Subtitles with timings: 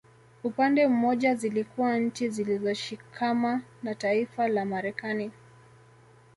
[0.43, 5.31] Upande mmoja zilikuwa nchi zilizoshikama na taifa la Marekani